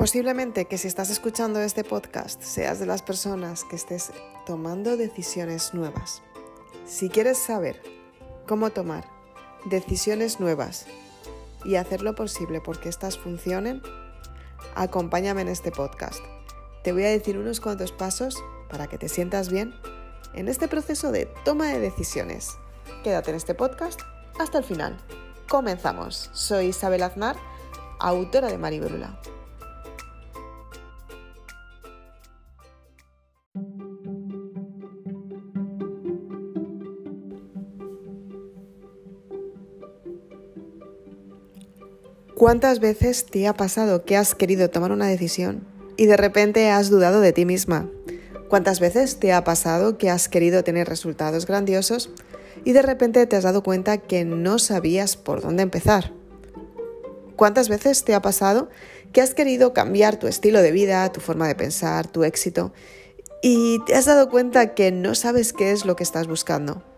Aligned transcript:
Posiblemente 0.00 0.64
que 0.64 0.78
si 0.78 0.88
estás 0.88 1.10
escuchando 1.10 1.60
este 1.60 1.84
podcast 1.84 2.40
seas 2.40 2.78
de 2.78 2.86
las 2.86 3.02
personas 3.02 3.64
que 3.64 3.76
estés 3.76 4.12
tomando 4.46 4.96
decisiones 4.96 5.74
nuevas. 5.74 6.22
Si 6.86 7.10
quieres 7.10 7.36
saber 7.36 7.82
cómo 8.48 8.70
tomar 8.70 9.06
decisiones 9.66 10.40
nuevas 10.40 10.86
y 11.66 11.74
hacer 11.74 12.00
lo 12.00 12.14
posible 12.14 12.62
porque 12.62 12.88
estas 12.88 13.18
funcionen, 13.18 13.82
acompáñame 14.74 15.42
en 15.42 15.48
este 15.48 15.70
podcast. 15.70 16.24
Te 16.82 16.94
voy 16.94 17.04
a 17.04 17.10
decir 17.10 17.36
unos 17.36 17.60
cuantos 17.60 17.92
pasos 17.92 18.42
para 18.70 18.86
que 18.86 18.96
te 18.96 19.10
sientas 19.10 19.50
bien 19.50 19.74
en 20.32 20.48
este 20.48 20.66
proceso 20.66 21.12
de 21.12 21.26
toma 21.44 21.66
de 21.66 21.78
decisiones. 21.78 22.56
Quédate 23.04 23.32
en 23.32 23.36
este 23.36 23.54
podcast 23.54 24.00
hasta 24.38 24.56
el 24.56 24.64
final. 24.64 24.96
Comenzamos. 25.46 26.30
Soy 26.32 26.68
Isabel 26.68 27.02
Aznar, 27.02 27.36
autora 27.98 28.48
de 28.48 28.56
Maribrula. 28.56 29.20
¿Cuántas 42.40 42.80
veces 42.80 43.26
te 43.26 43.46
ha 43.46 43.52
pasado 43.52 44.06
que 44.06 44.16
has 44.16 44.34
querido 44.34 44.70
tomar 44.70 44.92
una 44.92 45.06
decisión 45.06 45.66
y 45.98 46.06
de 46.06 46.16
repente 46.16 46.70
has 46.70 46.88
dudado 46.88 47.20
de 47.20 47.34
ti 47.34 47.44
misma? 47.44 47.90
¿Cuántas 48.48 48.80
veces 48.80 49.20
te 49.20 49.34
ha 49.34 49.44
pasado 49.44 49.98
que 49.98 50.08
has 50.08 50.30
querido 50.30 50.64
tener 50.64 50.88
resultados 50.88 51.44
grandiosos 51.44 52.08
y 52.64 52.72
de 52.72 52.80
repente 52.80 53.26
te 53.26 53.36
has 53.36 53.42
dado 53.42 53.62
cuenta 53.62 53.98
que 53.98 54.24
no 54.24 54.58
sabías 54.58 55.18
por 55.18 55.42
dónde 55.42 55.64
empezar? 55.64 56.14
¿Cuántas 57.36 57.68
veces 57.68 58.04
te 58.04 58.14
ha 58.14 58.22
pasado 58.22 58.70
que 59.12 59.20
has 59.20 59.34
querido 59.34 59.74
cambiar 59.74 60.18
tu 60.18 60.26
estilo 60.26 60.62
de 60.62 60.72
vida, 60.72 61.12
tu 61.12 61.20
forma 61.20 61.46
de 61.46 61.56
pensar, 61.56 62.06
tu 62.06 62.24
éxito 62.24 62.72
y 63.42 63.80
te 63.84 63.94
has 63.94 64.06
dado 64.06 64.30
cuenta 64.30 64.74
que 64.74 64.92
no 64.92 65.14
sabes 65.14 65.52
qué 65.52 65.72
es 65.72 65.84
lo 65.84 65.94
que 65.94 66.04
estás 66.04 66.26
buscando? 66.26 66.89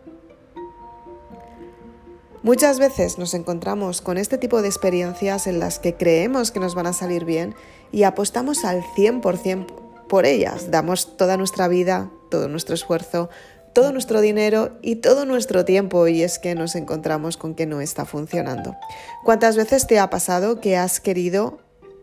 Muchas 2.42 2.80
veces 2.80 3.18
nos 3.18 3.34
encontramos 3.34 4.00
con 4.00 4.18
este 4.18 4.36
tipo 4.36 4.62
de 4.62 4.68
experiencias 4.68 5.46
en 5.46 5.60
las 5.60 5.78
que 5.78 5.94
creemos 5.94 6.50
que 6.50 6.58
nos 6.58 6.74
van 6.74 6.88
a 6.88 6.92
salir 6.92 7.24
bien 7.24 7.54
y 7.92 8.02
apostamos 8.02 8.64
al 8.64 8.82
100% 8.82 9.66
por 10.08 10.26
ellas. 10.26 10.68
Damos 10.68 11.16
toda 11.16 11.36
nuestra 11.36 11.68
vida, 11.68 12.10
todo 12.32 12.48
nuestro 12.48 12.74
esfuerzo, 12.74 13.30
todo 13.72 13.92
nuestro 13.92 14.20
dinero 14.20 14.76
y 14.82 14.96
todo 14.96 15.24
nuestro 15.24 15.64
tiempo 15.64 16.08
y 16.08 16.24
es 16.24 16.40
que 16.40 16.56
nos 16.56 16.74
encontramos 16.74 17.36
con 17.36 17.54
que 17.54 17.66
no 17.66 17.80
está 17.80 18.06
funcionando. 18.06 18.74
¿Cuántas 19.22 19.56
veces 19.56 19.86
te 19.86 20.00
ha 20.00 20.10
pasado 20.10 20.60
que 20.60 20.76
has 20.76 20.98
querido 20.98 21.60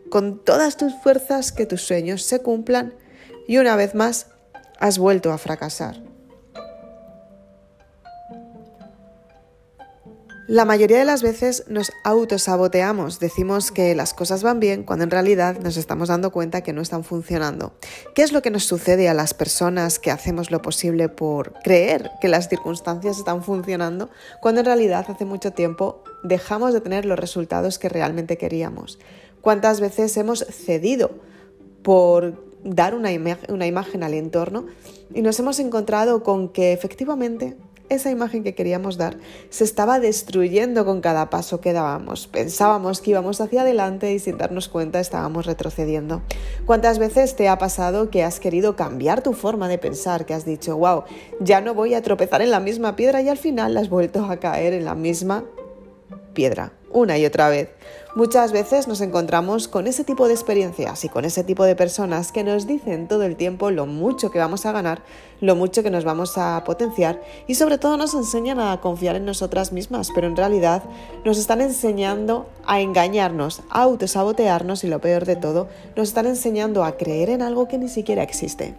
con 0.08 0.42
todas 0.42 0.78
tus 0.78 0.94
fuerzas 1.02 1.52
que 1.52 1.66
tus 1.66 1.82
sueños 1.82 2.22
se 2.22 2.40
cumplan 2.40 2.94
y 3.46 3.58
una 3.58 3.76
vez 3.76 3.94
más 3.94 4.28
has 4.78 4.98
vuelto 4.98 5.32
a 5.32 5.38
fracasar? 5.38 6.09
La 10.50 10.64
mayoría 10.64 10.98
de 10.98 11.04
las 11.04 11.22
veces 11.22 11.62
nos 11.68 11.92
autosaboteamos, 12.02 13.20
decimos 13.20 13.70
que 13.70 13.94
las 13.94 14.14
cosas 14.14 14.42
van 14.42 14.58
bien 14.58 14.82
cuando 14.82 15.04
en 15.04 15.12
realidad 15.12 15.60
nos 15.60 15.76
estamos 15.76 16.08
dando 16.08 16.32
cuenta 16.32 16.62
que 16.62 16.72
no 16.72 16.82
están 16.82 17.04
funcionando. 17.04 17.72
¿Qué 18.16 18.22
es 18.22 18.32
lo 18.32 18.42
que 18.42 18.50
nos 18.50 18.64
sucede 18.64 19.08
a 19.08 19.14
las 19.14 19.32
personas 19.32 20.00
que 20.00 20.10
hacemos 20.10 20.50
lo 20.50 20.60
posible 20.60 21.08
por 21.08 21.52
creer 21.62 22.10
que 22.20 22.26
las 22.26 22.48
circunstancias 22.48 23.18
están 23.18 23.44
funcionando 23.44 24.10
cuando 24.42 24.62
en 24.62 24.66
realidad 24.66 25.06
hace 25.06 25.24
mucho 25.24 25.52
tiempo 25.52 26.02
dejamos 26.24 26.74
de 26.74 26.80
tener 26.80 27.04
los 27.04 27.20
resultados 27.20 27.78
que 27.78 27.88
realmente 27.88 28.36
queríamos? 28.36 28.98
¿Cuántas 29.42 29.78
veces 29.78 30.16
hemos 30.16 30.40
cedido 30.40 31.12
por 31.84 32.44
dar 32.64 32.96
una, 32.96 33.10
una 33.48 33.66
imagen 33.68 34.02
al 34.02 34.14
entorno 34.14 34.66
y 35.14 35.22
nos 35.22 35.38
hemos 35.38 35.60
encontrado 35.60 36.24
con 36.24 36.48
que 36.48 36.72
efectivamente 36.72 37.56
esa 37.90 38.10
imagen 38.10 38.42
que 38.42 38.54
queríamos 38.54 38.96
dar 38.96 39.18
se 39.50 39.64
estaba 39.64 40.00
destruyendo 40.00 40.84
con 40.86 41.00
cada 41.00 41.28
paso 41.28 41.60
que 41.60 41.74
dábamos. 41.74 42.26
Pensábamos 42.26 43.00
que 43.00 43.10
íbamos 43.10 43.40
hacia 43.40 43.60
adelante 43.60 44.12
y 44.14 44.18
sin 44.18 44.38
darnos 44.38 44.68
cuenta 44.68 45.00
estábamos 45.00 45.44
retrocediendo. 45.44 46.22
¿Cuántas 46.64 46.98
veces 46.98 47.36
te 47.36 47.48
ha 47.48 47.58
pasado 47.58 48.10
que 48.10 48.24
has 48.24 48.40
querido 48.40 48.76
cambiar 48.76 49.22
tu 49.22 49.34
forma 49.34 49.68
de 49.68 49.78
pensar, 49.78 50.24
que 50.24 50.34
has 50.34 50.44
dicho, 50.44 50.76
wow, 50.78 51.04
ya 51.40 51.60
no 51.60 51.74
voy 51.74 51.94
a 51.94 52.02
tropezar 52.02 52.40
en 52.40 52.50
la 52.50 52.60
misma 52.60 52.96
piedra 52.96 53.20
y 53.20 53.28
al 53.28 53.38
final 53.38 53.76
has 53.76 53.90
vuelto 53.90 54.24
a 54.24 54.38
caer 54.38 54.72
en 54.72 54.84
la 54.84 54.94
misma 54.94 55.44
piedra, 56.32 56.72
una 56.90 57.18
y 57.18 57.26
otra 57.26 57.48
vez? 57.48 57.70
Muchas 58.16 58.50
veces 58.50 58.88
nos 58.88 59.00
encontramos 59.00 59.68
con 59.68 59.86
ese 59.86 60.02
tipo 60.02 60.26
de 60.26 60.34
experiencias 60.34 61.04
y 61.04 61.08
con 61.08 61.24
ese 61.24 61.44
tipo 61.44 61.64
de 61.64 61.76
personas 61.76 62.32
que 62.32 62.42
nos 62.42 62.66
dicen 62.66 63.06
todo 63.06 63.22
el 63.22 63.36
tiempo 63.36 63.70
lo 63.70 63.86
mucho 63.86 64.32
que 64.32 64.40
vamos 64.40 64.66
a 64.66 64.72
ganar, 64.72 65.02
lo 65.40 65.54
mucho 65.54 65.84
que 65.84 65.90
nos 65.90 66.04
vamos 66.04 66.36
a 66.36 66.64
potenciar 66.64 67.22
y 67.46 67.54
sobre 67.54 67.78
todo 67.78 67.96
nos 67.96 68.14
enseñan 68.14 68.58
a 68.58 68.80
confiar 68.80 69.14
en 69.14 69.24
nosotras 69.24 69.72
mismas, 69.72 70.10
pero 70.14 70.26
en 70.26 70.36
realidad 70.36 70.82
nos 71.24 71.38
están 71.38 71.60
enseñando 71.60 72.48
a 72.66 72.80
engañarnos, 72.80 73.62
a 73.70 73.82
autosabotearnos 73.82 74.82
y 74.82 74.88
lo 74.88 75.00
peor 75.00 75.24
de 75.24 75.36
todo, 75.36 75.68
nos 75.94 76.08
están 76.08 76.26
enseñando 76.26 76.82
a 76.82 76.96
creer 76.96 77.30
en 77.30 77.42
algo 77.42 77.68
que 77.68 77.78
ni 77.78 77.88
siquiera 77.88 78.24
existe. 78.24 78.74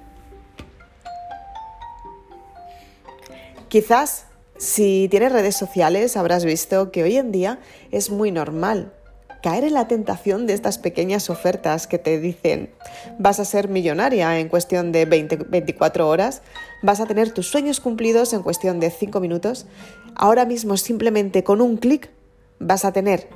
Quizás 3.70 4.26
si 4.62 5.08
tienes 5.10 5.32
redes 5.32 5.56
sociales 5.56 6.16
habrás 6.16 6.46
visto 6.46 6.92
que 6.92 7.02
hoy 7.02 7.18
en 7.18 7.32
día 7.32 7.58
es 7.90 8.12
muy 8.12 8.30
normal 8.30 8.94
caer 9.42 9.64
en 9.64 9.74
la 9.74 9.88
tentación 9.88 10.46
de 10.46 10.54
estas 10.54 10.78
pequeñas 10.78 11.32
ofertas 11.32 11.88
que 11.88 11.98
te 11.98 12.20
dicen 12.20 12.70
vas 13.18 13.40
a 13.40 13.46
ser 13.46 13.70
millonaria 13.70 14.38
en 14.38 14.50
cuestión 14.50 14.92
de 14.92 15.06
20, 15.06 15.38
24 15.50 16.08
horas, 16.08 16.44
vas 16.84 17.00
a 17.00 17.08
tener 17.08 17.32
tus 17.32 17.48
sueños 17.48 17.80
cumplidos 17.80 18.34
en 18.34 18.44
cuestión 18.44 18.80
de 18.80 18.92
5 18.92 19.20
minutos, 19.20 19.66
ahora 20.14 20.46
mismo 20.46 20.78
simplemente 20.78 21.44
con 21.44 21.60
un 21.60 21.78
clic 21.78 22.12
vas 22.60 22.86
a 22.86 22.94
tener 22.94 23.30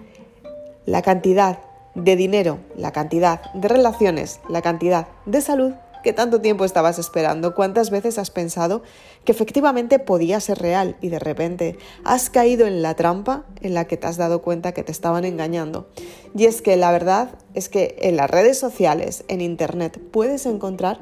la 0.86 1.02
cantidad 1.02 1.58
de 1.96 2.16
dinero, 2.16 2.60
la 2.78 2.92
cantidad 2.92 3.52
de 3.54 3.68
relaciones, 3.68 4.42
la 4.48 4.62
cantidad 4.62 5.08
de 5.26 5.42
salud 5.42 5.74
que 6.06 6.14
tanto 6.14 6.40
tiempo 6.40 6.66
estabas 6.66 7.00
esperando? 7.00 7.56
¿Cuántas 7.56 7.90
veces 7.90 8.20
has 8.20 8.30
pensado 8.30 8.84
que 9.26 9.32
efectivamente 9.32 9.98
podía 9.98 10.40
ser 10.40 10.60
real 10.60 10.98
y 11.02 11.10
de 11.10 11.18
repente 11.18 11.80
has 12.04 12.30
caído 12.30 12.68
en 12.68 12.84
la 12.84 12.94
trampa 12.94 13.46
en 13.62 13.74
la 13.74 13.86
que 13.86 13.98
te 13.98 14.06
has 14.06 14.16
dado 14.16 14.44
cuenta 14.44 14.72
que 14.72 14.84
te 14.84 14.92
estaban 14.92 15.26
engañando? 15.26 15.90
Y 16.36 16.46
es 16.46 16.62
que 16.62 16.78
la 16.78 16.92
verdad 16.92 17.32
es 17.56 17.70
que 17.70 17.96
en 18.02 18.18
las 18.18 18.30
redes 18.30 18.60
sociales, 18.60 19.26
en 19.30 19.42
Internet, 19.42 20.00
puedes 20.12 20.46
encontrar 20.46 21.00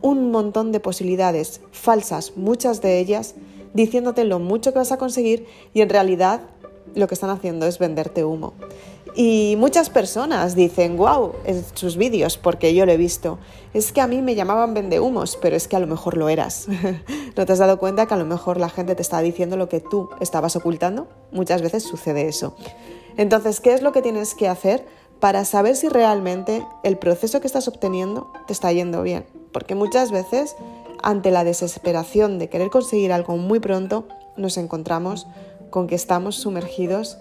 un 0.00 0.32
montón 0.32 0.72
de 0.72 0.80
posibilidades 0.80 1.60
falsas, 1.70 2.36
muchas 2.36 2.82
de 2.82 2.98
ellas 2.98 3.36
diciéndote 3.74 4.24
lo 4.24 4.40
mucho 4.40 4.72
que 4.72 4.80
vas 4.80 4.90
a 4.90 4.98
conseguir 4.98 5.46
y 5.72 5.82
en 5.82 5.88
realidad 5.88 6.40
lo 6.96 7.06
que 7.06 7.14
están 7.14 7.30
haciendo 7.30 7.66
es 7.66 7.78
venderte 7.78 8.24
humo. 8.24 8.54
Y 9.14 9.56
muchas 9.58 9.90
personas 9.90 10.54
dicen, 10.54 10.96
wow, 10.96 11.34
en 11.44 11.62
sus 11.74 11.96
vídeos, 11.96 12.38
porque 12.38 12.74
yo 12.74 12.86
lo 12.86 12.92
he 12.92 12.96
visto, 12.96 13.38
es 13.74 13.92
que 13.92 14.00
a 14.00 14.06
mí 14.06 14.22
me 14.22 14.34
llamaban 14.34 14.72
vendehumos, 14.72 15.36
pero 15.40 15.54
es 15.54 15.68
que 15.68 15.76
a 15.76 15.80
lo 15.80 15.86
mejor 15.86 16.16
lo 16.16 16.30
eras. 16.30 16.66
¿No 17.36 17.44
te 17.44 17.52
has 17.52 17.58
dado 17.58 17.78
cuenta 17.78 18.06
que 18.06 18.14
a 18.14 18.16
lo 18.16 18.24
mejor 18.24 18.58
la 18.58 18.70
gente 18.70 18.94
te 18.94 19.02
está 19.02 19.20
diciendo 19.20 19.56
lo 19.56 19.68
que 19.68 19.80
tú 19.80 20.08
estabas 20.20 20.56
ocultando? 20.56 21.08
Muchas 21.30 21.60
veces 21.60 21.82
sucede 21.82 22.26
eso. 22.26 22.56
Entonces, 23.18 23.60
¿qué 23.60 23.74
es 23.74 23.82
lo 23.82 23.92
que 23.92 24.00
tienes 24.00 24.34
que 24.34 24.48
hacer 24.48 24.86
para 25.20 25.44
saber 25.44 25.76
si 25.76 25.88
realmente 25.88 26.66
el 26.82 26.96
proceso 26.96 27.40
que 27.40 27.46
estás 27.46 27.68
obteniendo 27.68 28.32
te 28.46 28.54
está 28.54 28.72
yendo 28.72 29.02
bien? 29.02 29.26
Porque 29.52 29.74
muchas 29.74 30.10
veces, 30.10 30.56
ante 31.02 31.30
la 31.30 31.44
desesperación 31.44 32.38
de 32.38 32.48
querer 32.48 32.70
conseguir 32.70 33.12
algo 33.12 33.36
muy 33.36 33.60
pronto, 33.60 34.08
nos 34.38 34.56
encontramos 34.56 35.26
con 35.68 35.86
que 35.86 35.94
estamos 35.94 36.36
sumergidos 36.36 37.18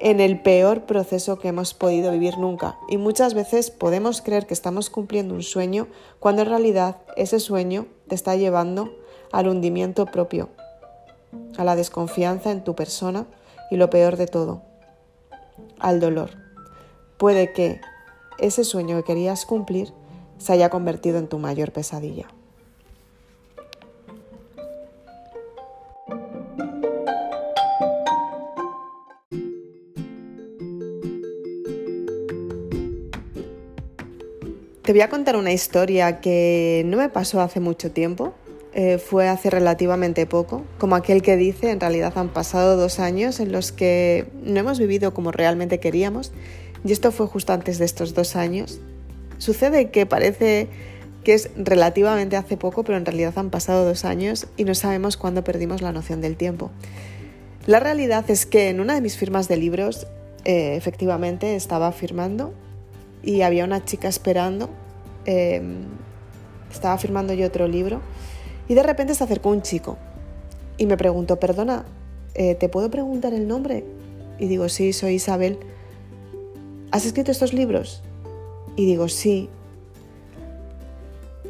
en 0.00 0.20
el 0.20 0.40
peor 0.40 0.82
proceso 0.82 1.38
que 1.38 1.48
hemos 1.48 1.74
podido 1.74 2.12
vivir 2.12 2.38
nunca. 2.38 2.78
Y 2.88 2.96
muchas 2.96 3.34
veces 3.34 3.70
podemos 3.70 4.22
creer 4.22 4.46
que 4.46 4.54
estamos 4.54 4.90
cumpliendo 4.90 5.34
un 5.34 5.42
sueño 5.42 5.88
cuando 6.20 6.42
en 6.42 6.48
realidad 6.48 6.96
ese 7.16 7.40
sueño 7.40 7.86
te 8.08 8.14
está 8.14 8.36
llevando 8.36 8.90
al 9.32 9.48
hundimiento 9.48 10.06
propio, 10.06 10.48
a 11.56 11.64
la 11.64 11.76
desconfianza 11.76 12.50
en 12.50 12.64
tu 12.64 12.74
persona 12.74 13.26
y 13.70 13.76
lo 13.76 13.90
peor 13.90 14.16
de 14.16 14.26
todo, 14.26 14.62
al 15.78 16.00
dolor. 16.00 16.30
Puede 17.16 17.52
que 17.52 17.80
ese 18.38 18.64
sueño 18.64 18.96
que 18.96 19.04
querías 19.04 19.46
cumplir 19.46 19.92
se 20.38 20.52
haya 20.52 20.70
convertido 20.70 21.18
en 21.18 21.28
tu 21.28 21.38
mayor 21.38 21.72
pesadilla. 21.72 22.26
Te 34.84 34.92
voy 34.92 35.00
a 35.00 35.08
contar 35.08 35.36
una 35.36 35.52
historia 35.52 36.20
que 36.20 36.82
no 36.86 36.98
me 36.98 37.08
pasó 37.08 37.40
hace 37.40 37.58
mucho 37.58 37.90
tiempo, 37.90 38.34
eh, 38.74 38.98
fue 38.98 39.28
hace 39.28 39.48
relativamente 39.48 40.26
poco, 40.26 40.62
como 40.78 40.94
aquel 40.94 41.22
que 41.22 41.36
dice, 41.36 41.70
en 41.70 41.80
realidad 41.80 42.12
han 42.16 42.28
pasado 42.28 42.76
dos 42.76 43.00
años 43.00 43.40
en 43.40 43.50
los 43.50 43.72
que 43.72 44.26
no 44.42 44.60
hemos 44.60 44.78
vivido 44.78 45.14
como 45.14 45.32
realmente 45.32 45.80
queríamos, 45.80 46.32
y 46.84 46.92
esto 46.92 47.12
fue 47.12 47.26
justo 47.26 47.54
antes 47.54 47.78
de 47.78 47.86
estos 47.86 48.12
dos 48.14 48.36
años, 48.36 48.80
Sucede 49.38 49.90
que 49.90 50.06
parece 50.06 50.68
que 51.22 51.34
es 51.34 51.50
relativamente 51.56 52.36
hace 52.36 52.56
poco, 52.56 52.84
pero 52.84 52.98
en 52.98 53.06
realidad 53.06 53.34
han 53.36 53.50
pasado 53.50 53.84
dos 53.84 54.04
años 54.04 54.46
y 54.56 54.64
no 54.64 54.74
sabemos 54.74 55.16
cuándo 55.16 55.42
perdimos 55.42 55.82
la 55.82 55.92
noción 55.92 56.20
del 56.20 56.36
tiempo. 56.36 56.70
La 57.66 57.80
realidad 57.80 58.24
es 58.30 58.46
que 58.46 58.68
en 58.68 58.80
una 58.80 58.94
de 58.94 59.00
mis 59.00 59.16
firmas 59.16 59.48
de 59.48 59.56
libros, 59.56 60.06
eh, 60.44 60.76
efectivamente, 60.76 61.56
estaba 61.56 61.92
firmando 61.92 62.52
y 63.24 63.42
había 63.42 63.64
una 63.64 63.84
chica 63.84 64.08
esperando. 64.08 64.70
Em, 65.26 65.84
estaba 66.70 66.98
firmando 66.98 67.32
yo 67.32 67.46
otro 67.46 67.68
libro 67.68 68.00
y 68.68 68.74
de 68.74 68.82
repente 68.82 69.14
se 69.14 69.24
acercó 69.24 69.50
un 69.50 69.62
chico 69.62 69.96
y 70.76 70.86
me 70.86 70.96
preguntó, 70.96 71.38
perdona, 71.38 71.84
eh, 72.34 72.54
¿te 72.56 72.68
puedo 72.68 72.90
preguntar 72.90 73.32
el 73.32 73.46
nombre? 73.46 73.84
Y 74.38 74.46
digo, 74.48 74.68
sí, 74.68 74.92
soy 74.92 75.14
Isabel. 75.14 75.58
¿Has 76.90 77.06
escrito 77.06 77.30
estos 77.30 77.52
libros? 77.52 78.02
Y 78.76 78.86
digo, 78.86 79.08
sí. 79.08 79.48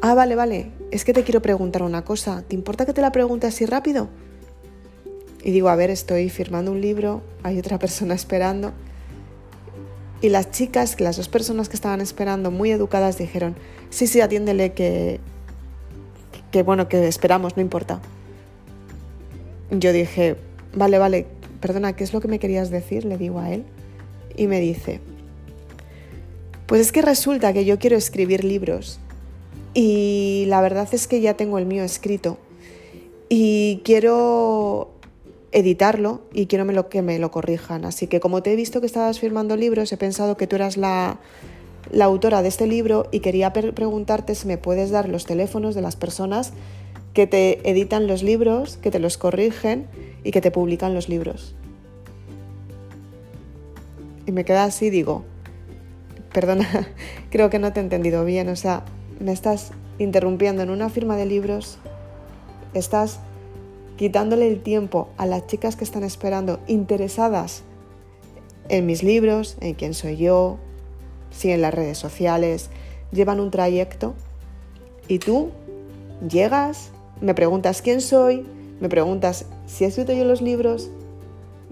Ah, 0.01 0.13
vale, 0.13 0.35
vale, 0.35 0.71
es 0.91 1.03
que 1.03 1.13
te 1.13 1.23
quiero 1.23 1.41
preguntar 1.41 1.81
una 1.81 2.05
cosa. 2.05 2.43
¿Te 2.47 2.55
importa 2.55 2.85
que 2.85 2.93
te 2.93 3.01
la 3.01 3.11
pregunte 3.11 3.47
así 3.47 3.65
rápido? 3.65 4.09
Y 5.43 5.51
digo, 5.51 5.69
a 5.69 5.75
ver, 5.75 5.89
estoy 5.89 6.29
firmando 6.29 6.71
un 6.71 6.81
libro, 6.81 7.21
hay 7.43 7.57
otra 7.57 7.79
persona 7.79 8.13
esperando. 8.13 8.73
Y 10.21 10.29
las 10.29 10.51
chicas, 10.51 10.99
las 10.99 11.17
dos 11.17 11.27
personas 11.27 11.69
que 11.69 11.75
estaban 11.75 12.01
esperando, 12.01 12.51
muy 12.51 12.71
educadas, 12.71 13.17
dijeron, 13.17 13.55
sí, 13.89 14.07
sí, 14.07 14.21
atiéndele 14.21 14.73
que, 14.73 15.19
que 16.51 16.63
bueno, 16.63 16.87
que 16.87 17.07
esperamos, 17.07 17.55
no 17.57 17.61
importa. 17.61 17.99
Yo 19.71 19.91
dije, 19.93 20.37
vale, 20.73 20.97
vale, 20.97 21.27
perdona, 21.59 21.95
¿qué 21.95 22.03
es 22.03 22.13
lo 22.13 22.21
que 22.21 22.27
me 22.27 22.39
querías 22.39 22.69
decir? 22.69 23.05
Le 23.05 23.17
digo 23.17 23.39
a 23.39 23.51
él. 23.51 23.65
Y 24.37 24.47
me 24.47 24.59
dice, 24.59 24.99
pues 26.65 26.81
es 26.81 26.91
que 26.91 27.01
resulta 27.01 27.53
que 27.53 27.65
yo 27.65 27.79
quiero 27.79 27.95
escribir 27.95 28.43
libros 28.43 28.99
y 29.73 30.45
la 30.47 30.61
verdad 30.61 30.87
es 30.93 31.07
que 31.07 31.21
ya 31.21 31.35
tengo 31.35 31.57
el 31.57 31.65
mío 31.65 31.83
escrito 31.83 32.37
y 33.29 33.81
quiero 33.83 34.91
editarlo 35.55 36.19
y 36.33 36.47
quiero 36.47 36.89
que 36.89 37.01
me 37.01 37.17
lo 37.17 37.31
corrijan. 37.31 37.85
Así 37.85 38.07
que 38.07 38.19
como 38.19 38.43
te 38.43 38.51
he 38.51 38.55
visto 38.57 38.81
que 38.81 38.85
estabas 38.85 39.19
firmando 39.19 39.55
libros, 39.55 39.91
he 39.91 39.97
pensado 39.97 40.35
que 40.35 40.47
tú 40.47 40.57
eras 40.57 40.75
la, 40.75 41.17
autora 41.99 42.41
de 42.41 42.49
este 42.49 42.67
libro 42.67 43.07
y 43.11 43.21
quería 43.21 43.53
preguntarte 43.53 44.35
si 44.35 44.47
me 44.47 44.57
puedes 44.57 44.91
dar 44.91 45.07
los 45.07 45.25
teléfonos 45.25 45.73
de 45.73 45.81
las 45.81 45.95
personas 45.95 46.51
que 47.13 47.25
te 47.25 47.67
editan 47.69 48.05
los 48.05 48.21
libros, 48.21 48.75
que 48.77 48.91
te 48.91 48.99
los 48.99 49.17
corrigen 49.17 49.87
y 50.25 50.31
que 50.31 50.41
te 50.41 50.51
publican 50.51 50.93
los 50.93 51.07
libros. 51.07 51.55
Y 54.25 54.33
me 54.33 54.43
queda 54.43 54.65
así, 54.65 54.89
digo, 54.89 55.23
perdona, 56.33 56.89
creo 57.29 57.49
que 57.49 57.59
no 57.59 57.71
te 57.71 57.79
he 57.79 57.83
entendido 57.83 58.25
bien, 58.25 58.49
o 58.49 58.57
sea, 58.57 58.83
me 59.21 59.31
estás 59.31 59.71
interrumpiendo 59.99 60.63
en 60.63 60.69
una 60.69 60.89
firma 60.89 61.15
de 61.15 61.25
libros, 61.25 61.77
estás 62.73 63.21
quitándole 63.97 64.47
el 64.47 64.61
tiempo 64.61 65.09
a 65.17 65.25
las 65.25 65.47
chicas 65.47 65.75
que 65.75 65.83
están 65.83 66.03
esperando, 66.03 66.59
interesadas 66.67 67.63
en 68.69 68.85
mis 68.85 69.03
libros, 69.03 69.57
en 69.61 69.75
quién 69.75 69.93
soy 69.93 70.17
yo, 70.17 70.57
si 71.31 71.51
en 71.51 71.61
las 71.61 71.73
redes 71.73 71.97
sociales, 71.97 72.69
llevan 73.11 73.39
un 73.39 73.51
trayecto 73.51 74.15
y 75.07 75.19
tú 75.19 75.51
llegas, 76.27 76.91
me 77.21 77.33
preguntas 77.33 77.81
quién 77.81 78.01
soy, 78.01 78.45
me 78.79 78.89
preguntas 78.89 79.45
si 79.67 79.83
he 79.83 79.87
escrito 79.87 80.13
yo 80.13 80.25
los 80.25 80.41
libros 80.41 80.89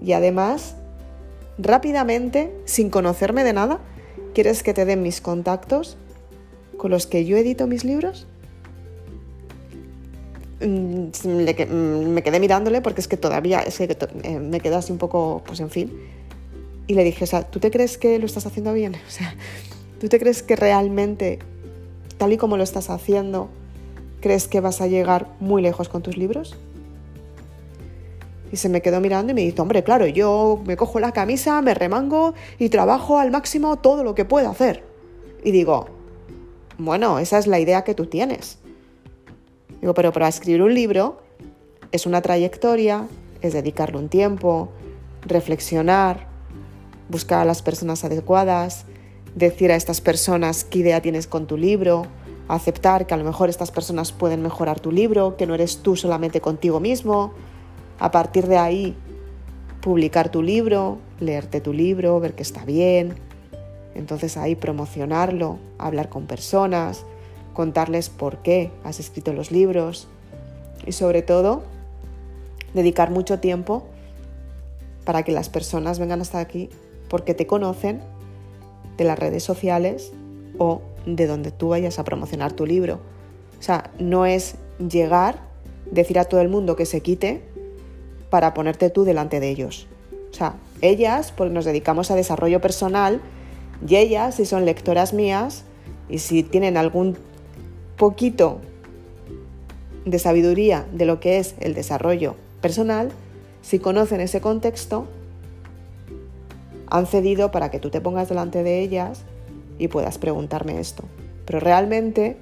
y 0.02 0.12
además, 0.12 0.76
rápidamente, 1.58 2.54
sin 2.64 2.90
conocerme 2.90 3.44
de 3.44 3.52
nada, 3.52 3.80
¿Quieres 4.34 4.64
que 4.64 4.74
te 4.74 4.84
den 4.84 5.00
mis 5.00 5.20
contactos 5.20 5.96
con 6.76 6.90
los 6.90 7.06
que 7.06 7.24
yo 7.24 7.36
edito 7.36 7.68
mis 7.68 7.84
libros? 7.84 8.26
Mm, 10.64 11.10
mm, 11.24 12.08
me 12.08 12.22
quedé 12.22 12.40
mirándole 12.40 12.80
porque 12.80 13.00
es 13.00 13.08
que 13.08 13.16
todavía 13.16 13.62
eh, 13.62 14.38
me 14.40 14.60
quedé 14.60 14.74
así 14.76 14.92
un 14.92 14.98
poco, 14.98 15.42
pues 15.46 15.60
en 15.60 15.70
fin. 15.70 15.92
Y 16.86 16.94
le 16.94 17.04
dije, 17.04 17.24
o 17.24 17.26
sea, 17.26 17.42
¿tú 17.42 17.60
te 17.60 17.70
crees 17.70 17.98
que 17.98 18.18
lo 18.18 18.26
estás 18.26 18.46
haciendo 18.46 18.72
bien? 18.72 18.94
O 19.06 19.10
sea, 19.10 19.34
¿tú 20.00 20.08
te 20.08 20.18
crees 20.18 20.42
que 20.42 20.56
realmente, 20.56 21.38
tal 22.18 22.32
y 22.32 22.36
como 22.36 22.56
lo 22.56 22.62
estás 22.62 22.90
haciendo, 22.90 23.48
crees 24.20 24.48
que 24.48 24.60
vas 24.60 24.80
a 24.80 24.86
llegar 24.86 25.28
muy 25.40 25.62
lejos 25.62 25.88
con 25.88 26.02
tus 26.02 26.16
libros? 26.16 26.56
Y 28.52 28.56
se 28.56 28.68
me 28.68 28.82
quedó 28.82 29.00
mirando 29.00 29.32
y 29.32 29.34
me 29.34 29.40
dice, 29.40 29.60
hombre, 29.60 29.82
claro, 29.82 30.06
yo 30.06 30.62
me 30.64 30.76
cojo 30.76 31.00
la 31.00 31.12
camisa, 31.12 31.60
me 31.60 31.74
remango 31.74 32.34
y 32.58 32.68
trabajo 32.68 33.18
al 33.18 33.30
máximo 33.30 33.76
todo 33.76 34.04
lo 34.04 34.14
que 34.14 34.24
puedo 34.24 34.48
hacer. 34.48 34.84
Y 35.42 35.50
digo, 35.50 35.88
bueno, 36.78 37.18
esa 37.18 37.38
es 37.38 37.46
la 37.46 37.58
idea 37.58 37.82
que 37.82 37.94
tú 37.94 38.06
tienes. 38.06 38.58
Pero 39.92 40.12
para 40.12 40.28
escribir 40.28 40.62
un 40.62 40.74
libro 40.74 41.20
es 41.92 42.06
una 42.06 42.22
trayectoria, 42.22 43.06
es 43.42 43.52
dedicarle 43.52 43.98
un 43.98 44.08
tiempo, 44.08 44.70
reflexionar, 45.22 46.26
buscar 47.08 47.40
a 47.40 47.44
las 47.44 47.60
personas 47.60 48.04
adecuadas, 48.04 48.86
decir 49.34 49.70
a 49.72 49.76
estas 49.76 50.00
personas 50.00 50.64
qué 50.64 50.78
idea 50.78 51.02
tienes 51.02 51.26
con 51.26 51.46
tu 51.46 51.56
libro, 51.56 52.06
aceptar 52.48 53.06
que 53.06 53.14
a 53.14 53.16
lo 53.16 53.24
mejor 53.24 53.48
estas 53.48 53.70
personas 53.70 54.12
pueden 54.12 54.42
mejorar 54.42 54.80
tu 54.80 54.92
libro, 54.92 55.36
que 55.36 55.46
no 55.46 55.54
eres 55.54 55.78
tú 55.78 55.96
solamente 55.96 56.40
contigo 56.40 56.80
mismo, 56.80 57.32
a 57.98 58.10
partir 58.10 58.46
de 58.46 58.56
ahí, 58.56 58.96
publicar 59.80 60.30
tu 60.30 60.42
libro, 60.42 60.98
leerte 61.20 61.60
tu 61.60 61.72
libro, 61.72 62.18
ver 62.20 62.34
que 62.34 62.42
está 62.42 62.64
bien. 62.64 63.14
Entonces 63.94 64.36
ahí 64.36 64.56
promocionarlo, 64.56 65.58
hablar 65.78 66.08
con 66.08 66.26
personas, 66.26 67.04
contarles 67.54 68.10
por 68.10 68.42
qué 68.42 68.70
has 68.84 69.00
escrito 69.00 69.32
los 69.32 69.50
libros 69.50 70.08
y 70.86 70.92
sobre 70.92 71.22
todo 71.22 71.62
dedicar 72.74 73.10
mucho 73.10 73.40
tiempo 73.40 73.86
para 75.04 75.22
que 75.22 75.32
las 75.32 75.48
personas 75.48 75.98
vengan 75.98 76.20
hasta 76.20 76.40
aquí 76.40 76.68
porque 77.08 77.32
te 77.32 77.46
conocen 77.46 78.00
de 78.98 79.04
las 79.04 79.18
redes 79.18 79.42
sociales 79.42 80.12
o 80.58 80.82
de 81.06 81.26
donde 81.26 81.50
tú 81.50 81.68
vayas 81.68 81.98
a 81.98 82.04
promocionar 82.04 82.52
tu 82.52 82.66
libro. 82.66 83.00
O 83.58 83.62
sea, 83.62 83.90
no 83.98 84.26
es 84.26 84.56
llegar, 84.78 85.38
decir 85.90 86.18
a 86.18 86.24
todo 86.24 86.40
el 86.40 86.48
mundo 86.48 86.76
que 86.76 86.86
se 86.86 87.00
quite 87.00 87.42
para 88.30 88.54
ponerte 88.54 88.90
tú 88.90 89.04
delante 89.04 89.40
de 89.40 89.50
ellos. 89.50 89.86
O 90.30 90.34
sea, 90.34 90.56
ellas, 90.80 91.32
pues 91.36 91.50
nos 91.52 91.64
dedicamos 91.64 92.10
a 92.10 92.16
desarrollo 92.16 92.60
personal, 92.60 93.20
y 93.86 93.96
ellas, 93.96 94.36
si 94.36 94.46
son 94.46 94.64
lectoras 94.64 95.12
mías, 95.12 95.64
y 96.08 96.18
si 96.18 96.42
tienen 96.42 96.76
algún 96.76 97.16
poquito 97.96 98.60
de 100.04 100.18
sabiduría 100.18 100.86
de 100.92 101.06
lo 101.06 101.20
que 101.20 101.38
es 101.38 101.54
el 101.60 101.74
desarrollo 101.74 102.36
personal, 102.60 103.10
si 103.62 103.78
conocen 103.78 104.20
ese 104.20 104.40
contexto, 104.40 105.06
han 106.88 107.06
cedido 107.06 107.50
para 107.50 107.70
que 107.70 107.78
tú 107.78 107.90
te 107.90 108.00
pongas 108.00 108.28
delante 108.28 108.62
de 108.62 108.80
ellas 108.80 109.22
y 109.78 109.88
puedas 109.88 110.18
preguntarme 110.18 110.78
esto. 110.80 111.04
Pero 111.46 111.60
realmente 111.60 112.36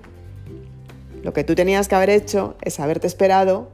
lo 1.22 1.32
que 1.32 1.44
tú 1.44 1.54
tenías 1.54 1.88
que 1.88 1.94
haber 1.94 2.10
hecho 2.10 2.56
es 2.62 2.80
haberte 2.80 3.06
esperado 3.06 3.68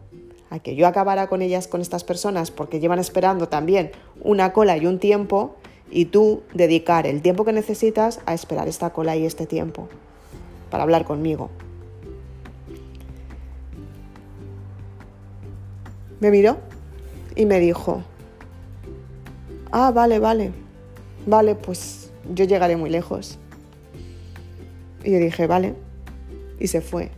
a 0.51 0.59
que 0.59 0.75
yo 0.75 0.87
acabara 0.87 1.29
con 1.29 1.43
ellas, 1.43 1.69
con 1.69 1.81
estas 1.81 2.05
personas, 2.05 2.51
porque 2.51 2.81
llevan 2.81 2.99
esperando 2.99 3.49
también 3.49 3.91
una 4.23 4.53
cola 4.53 4.77
y 4.77 4.87
un 4.87 4.99
tiempo, 4.99 5.57
y 5.91 6.07
tú 6.07 6.43
dedicar 6.53 7.07
el 7.07 7.23
tiempo 7.23 7.45
que 7.45 7.53
necesitas 7.53 8.21
a 8.27 8.35
esperar 8.35 8.69
esta 8.69 8.91
cola 8.91 9.17
y 9.17 9.25
este 9.25 9.47
tiempo 9.47 9.89
para 10.71 10.83
hablar 10.83 11.05
conmigo. 11.05 11.51
Me 16.21 16.31
miró 16.31 16.59
y 17.37 17.47
me 17.47 17.61
dijo, 17.61 18.03
ah, 19.71 19.91
vale, 19.91 20.19
vale, 20.19 20.53
vale, 21.27 21.55
pues 21.55 22.11
yo 22.35 22.45
llegaré 22.45 22.77
muy 22.77 22.91
lejos. 22.91 23.39
Y 25.05 25.13
yo 25.13 25.19
dije, 25.19 25.47
vale, 25.47 25.75
y 26.59 26.67
se 26.67 26.81
fue. 26.81 27.11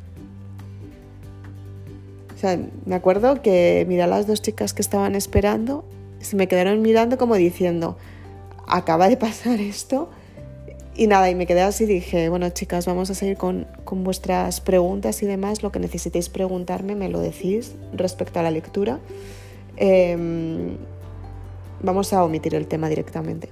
O 2.34 2.38
sea, 2.38 2.58
me 2.86 2.94
acuerdo 2.94 3.42
que 3.42 3.84
miré 3.88 4.02
a 4.02 4.06
las 4.06 4.26
dos 4.26 4.42
chicas 4.42 4.72
que 4.72 4.82
estaban 4.82 5.14
esperando, 5.14 5.84
se 6.20 6.36
me 6.36 6.48
quedaron 6.48 6.82
mirando 6.82 7.18
como 7.18 7.34
diciendo, 7.34 7.96
acaba 8.66 9.08
de 9.08 9.16
pasar 9.16 9.60
esto. 9.60 10.10
Y 11.00 11.06
nada, 11.06 11.30
y 11.30 11.34
me 11.34 11.46
quedé 11.46 11.62
así 11.62 11.86
dije, 11.86 12.28
bueno 12.28 12.50
chicas, 12.50 12.84
vamos 12.84 13.08
a 13.08 13.14
seguir 13.14 13.38
con, 13.38 13.66
vuestras 13.90 14.60
preguntas 14.60 15.22
y 15.22 15.26
demás. 15.26 15.62
Lo 15.62 15.72
que 15.72 15.78
necesitéis 15.78 16.28
preguntarme 16.28 16.94
me 16.94 17.08
lo 17.08 17.20
decís 17.20 17.72
respecto 17.94 18.38
a 18.38 18.42
la 18.42 18.50
lectura. 18.50 19.00
Em, 19.78 20.76
vamos 21.82 22.12
a 22.12 22.22
omitir 22.22 22.54
el 22.54 22.66
tema 22.66 22.90
directamente. 22.90 23.48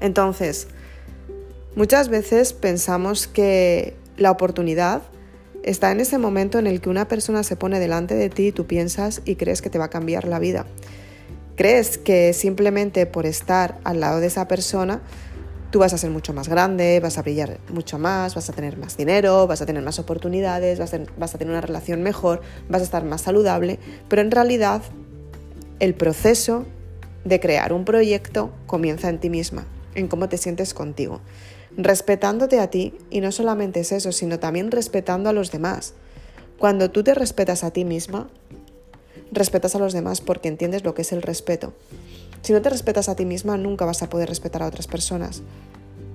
Entonces, 0.00 0.68
muchas 1.74 2.08
veces 2.08 2.52
pensamos 2.52 3.26
que 3.26 3.96
la 4.16 4.30
oportunidad 4.30 5.02
está 5.64 5.90
en 5.90 5.98
ese 5.98 6.18
momento 6.18 6.60
en 6.60 6.68
el 6.68 6.80
que 6.80 6.88
una 6.88 7.08
persona 7.08 7.42
se 7.42 7.56
pone 7.56 7.80
delante 7.80 8.14
de 8.14 8.30
ti 8.30 8.46
y 8.46 8.52
tú 8.52 8.64
piensas 8.64 9.22
y 9.24 9.34
crees 9.34 9.60
que 9.60 9.70
te 9.70 9.78
va 9.78 9.86
a 9.86 9.90
cambiar 9.90 10.28
la 10.28 10.38
vida. 10.38 10.66
Crees 11.56 11.98
que 11.98 12.32
simplemente 12.32 13.06
por 13.06 13.26
estar 13.26 13.80
al 13.82 13.98
lado 13.98 14.20
de 14.20 14.28
esa 14.28 14.46
persona 14.46 15.02
tú 15.70 15.78
vas 15.78 15.92
a 15.92 15.98
ser 15.98 16.10
mucho 16.10 16.32
más 16.32 16.48
grande, 16.48 17.00
vas 17.00 17.18
a 17.18 17.22
brillar 17.22 17.58
mucho 17.70 17.98
más, 17.98 18.34
vas 18.34 18.48
a 18.48 18.52
tener 18.52 18.76
más 18.78 18.96
dinero, 18.96 19.46
vas 19.46 19.60
a 19.60 19.66
tener 19.66 19.82
más 19.82 19.98
oportunidades, 19.98 20.78
vas 20.78 20.94
a, 20.94 21.00
vas 21.18 21.34
a 21.34 21.38
tener 21.38 21.52
una 21.52 21.60
relación 21.60 22.02
mejor, 22.02 22.40
vas 22.68 22.80
a 22.80 22.84
estar 22.84 23.04
más 23.04 23.22
saludable, 23.22 23.78
pero 24.08 24.22
en 24.22 24.30
realidad 24.30 24.82
el 25.80 25.94
proceso 25.94 26.64
de 27.24 27.40
crear 27.40 27.72
un 27.72 27.84
proyecto 27.84 28.50
comienza 28.66 29.08
en 29.08 29.18
ti 29.18 29.30
misma, 29.30 29.66
en 29.94 30.08
cómo 30.08 30.28
te 30.28 30.38
sientes 30.38 30.74
contigo, 30.74 31.20
respetándote 31.76 32.60
a 32.60 32.70
ti 32.70 32.94
y 33.10 33.20
no 33.20 33.32
solamente 33.32 33.80
es 33.80 33.92
eso, 33.92 34.12
sino 34.12 34.38
también 34.38 34.70
respetando 34.70 35.28
a 35.28 35.32
los 35.32 35.50
demás. 35.50 35.94
Cuando 36.58 36.90
tú 36.90 37.04
te 37.04 37.14
respetas 37.14 37.62
a 37.62 37.70
ti 37.70 37.84
misma, 37.84 38.28
respetas 39.30 39.74
a 39.74 39.78
los 39.78 39.92
demás 39.92 40.20
porque 40.20 40.48
entiendes 40.48 40.84
lo 40.84 40.94
que 40.94 41.02
es 41.02 41.12
el 41.12 41.22
respeto. 41.22 41.72
Si 42.42 42.52
no 42.52 42.62
te 42.62 42.70
respetas 42.70 43.08
a 43.08 43.16
ti 43.16 43.24
misma, 43.24 43.56
nunca 43.56 43.84
vas 43.84 44.02
a 44.02 44.08
poder 44.08 44.28
respetar 44.28 44.62
a 44.62 44.66
otras 44.66 44.86
personas, 44.86 45.42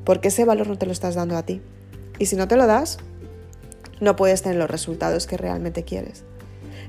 porque 0.05 0.29
ese 0.29 0.45
valor 0.45 0.67
no 0.67 0.77
te 0.77 0.85
lo 0.85 0.91
estás 0.91 1.15
dando 1.15 1.37
a 1.37 1.43
ti. 1.43 1.61
Y 2.19 2.27
si 2.27 2.35
no 2.35 2.47
te 2.47 2.55
lo 2.55 2.67
das, 2.67 2.97
no 3.99 4.15
puedes 4.15 4.41
tener 4.41 4.57
los 4.57 4.69
resultados 4.69 5.27
que 5.27 5.37
realmente 5.37 5.83
quieres. 5.83 6.23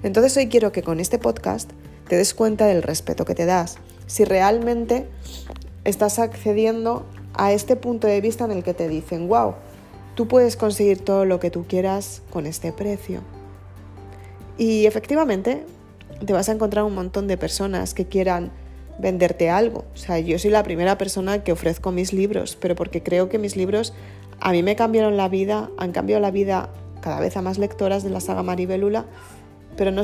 Entonces 0.03 0.37
hoy 0.37 0.49
quiero 0.49 0.73
que 0.73 0.83
con 0.83 1.01
este 1.01 1.19
podcast 1.19 1.71
te 2.09 2.17
des 2.17 2.35
cuenta 2.35 2.67
del 2.67 2.83
respeto 2.83 3.25
que 3.25 3.35
te 3.35 3.47
das, 3.47 3.77
si 4.07 4.25
realmente 4.25 5.07
estás 5.85 6.19
accediendo 6.19 7.07
a 7.35 7.53
este 7.53 7.77
punto 7.77 8.07
de 8.07 8.21
vista 8.21 8.45
en 8.45 8.53
el 8.53 8.63
que 8.63 8.75
te 8.75 8.89
dicen, 8.89 9.29
wow, 9.29 9.55
tú 10.15 10.29
puedes 10.29 10.57
conseguir 10.57 11.05
todo 11.05 11.25
lo 11.25 11.41
que 11.41 11.51
tú 11.51 11.67
quieras 11.67 12.23
con 12.31 12.47
este 12.47 12.73
precio. 12.73 13.23
Y 14.57 14.87
efectivamente, 14.87 15.65
te 16.25 16.33
vas 16.33 16.49
a 16.49 16.53
encontrar 16.53 16.85
un 16.85 16.95
montón 16.95 17.27
de 17.27 17.37
personas 17.37 17.95
que 17.95 18.07
quieran 18.07 18.53
venderte 18.99 19.51
algo. 19.51 19.85
O 19.95 19.97
sea, 19.97 20.19
yo 20.19 20.39
soy 20.39 20.51
la 20.51 20.63
primera 20.63 20.99
persona 20.99 21.43
que 21.43 21.53
ofrezco 21.53 21.93
mis 21.93 22.13
libros, 22.13 22.57
pero 22.61 22.75
porque 22.75 23.03
creo 23.03 23.29
que 23.29 23.39
mis 23.39 23.57
libros 23.57 23.93
a 24.41 24.53
mí 24.53 24.63
me 24.63 24.77
cambiaron 24.77 25.17
la 25.17 25.29
vida, 25.29 25.71
han 25.79 25.93
cambiado 25.93 26.21
la 26.21 26.31
vida 26.31 26.71
cada 27.01 27.21
vez 27.21 27.37
a 27.37 27.43
más 27.43 27.59
lectoras 27.59 28.03
de 28.03 28.11
la 28.11 28.21
saga 28.21 28.43
Maribelula, 28.43 29.05
pero 29.77 29.91
no, 29.91 30.03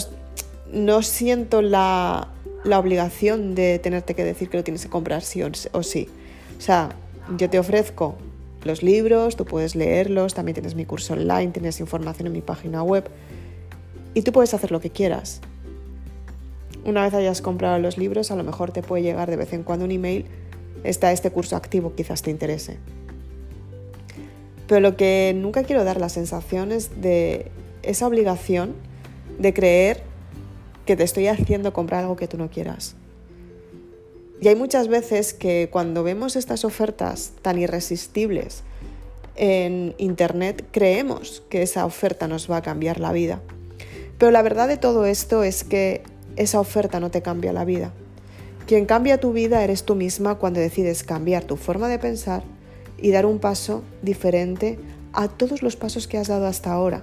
no 0.72 1.02
siento 1.02 1.62
la, 1.62 2.28
la, 2.64 2.78
obligación 2.78 3.54
de 3.54 3.78
tenerte 3.78 4.14
que 4.14 4.24
decir 4.24 4.50
que 4.50 4.56
lo 4.56 4.64
tienes 4.64 4.82
que 4.84 4.90
comprar 4.90 5.22
sí 5.22 5.42
o 5.42 5.82
sí. 5.82 6.08
O 6.58 6.60
sea, 6.60 6.90
yo 7.36 7.48
te 7.48 7.58
ofrezco 7.58 8.16
los 8.64 8.82
libros, 8.82 9.36
tú 9.36 9.44
puedes 9.44 9.74
leerlos, 9.74 10.34
también 10.34 10.54
tienes 10.54 10.74
mi 10.74 10.84
curso 10.84 11.14
online, 11.14 11.48
tienes 11.48 11.80
información 11.80 12.26
en 12.26 12.32
mi 12.32 12.42
página 12.42 12.82
web 12.82 13.08
y 14.14 14.22
tú 14.22 14.32
puedes 14.32 14.52
hacer 14.54 14.70
lo 14.70 14.80
que 14.80 14.90
quieras. 14.90 15.40
Una 16.84 17.04
vez 17.04 17.14
hayas 17.14 17.42
comprado 17.42 17.78
los 17.78 17.98
libros, 17.98 18.30
a 18.30 18.36
lo 18.36 18.44
mejor 18.44 18.72
te 18.72 18.82
puede 18.82 19.02
llegar 19.02 19.30
de 19.30 19.36
vez 19.36 19.52
en 19.52 19.62
cuando 19.62 19.84
un 19.84 19.90
email, 19.90 20.26
está 20.84 21.12
este 21.12 21.30
curso 21.30 21.56
activo, 21.56 21.94
quizás 21.94 22.22
te 22.22 22.30
interese. 22.30 22.78
Pero 24.66 24.80
lo 24.80 24.96
que 24.96 25.32
nunca 25.36 25.64
quiero 25.64 25.84
dar 25.84 26.00
la 26.00 26.08
sensación 26.08 26.72
es 26.72 27.00
de 27.00 27.50
esa 27.82 28.06
obligación 28.06 28.74
de 29.38 29.52
creer 29.52 30.02
que 30.86 30.96
te 30.96 31.02
estoy 31.02 31.26
haciendo 31.26 31.72
comprar 31.72 32.02
algo 32.02 32.16
que 32.16 32.28
tú 32.28 32.38
no 32.38 32.50
quieras. 32.50 32.96
Y 34.40 34.48
hay 34.48 34.56
muchas 34.56 34.88
veces 34.88 35.34
que 35.34 35.68
cuando 35.70 36.02
vemos 36.02 36.34
estas 36.34 36.64
ofertas 36.64 37.32
tan 37.42 37.58
irresistibles 37.58 38.62
en 39.36 39.94
Internet, 39.98 40.64
creemos 40.70 41.42
que 41.50 41.62
esa 41.62 41.84
oferta 41.84 42.26
nos 42.26 42.50
va 42.50 42.58
a 42.58 42.62
cambiar 42.62 43.00
la 43.00 43.12
vida. 43.12 43.40
Pero 44.18 44.32
la 44.32 44.42
verdad 44.42 44.68
de 44.68 44.78
todo 44.78 45.04
esto 45.04 45.44
es 45.44 45.62
que 45.64 46.02
esa 46.36 46.60
oferta 46.60 47.00
no 47.00 47.10
te 47.10 47.22
cambia 47.22 47.52
la 47.52 47.64
vida. 47.64 47.92
Quien 48.66 48.86
cambia 48.86 49.18
tu 49.18 49.32
vida 49.32 49.64
eres 49.64 49.84
tú 49.84 49.94
misma 49.94 50.36
cuando 50.36 50.60
decides 50.60 51.02
cambiar 51.02 51.44
tu 51.44 51.56
forma 51.56 51.88
de 51.88 51.98
pensar 51.98 52.44
y 52.98 53.10
dar 53.10 53.26
un 53.26 53.38
paso 53.38 53.82
diferente 54.02 54.78
a 55.12 55.28
todos 55.28 55.62
los 55.62 55.76
pasos 55.76 56.06
que 56.06 56.18
has 56.18 56.28
dado 56.28 56.46
hasta 56.46 56.72
ahora. 56.72 57.02